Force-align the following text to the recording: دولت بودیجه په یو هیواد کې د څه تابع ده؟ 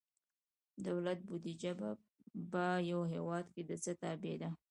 دولت 0.87 1.19
بودیجه 1.27 1.71
په 2.51 2.63
یو 2.91 3.01
هیواد 3.13 3.45
کې 3.53 3.61
د 3.69 3.71
څه 3.83 3.91
تابع 4.01 4.35
ده؟ 4.41 4.49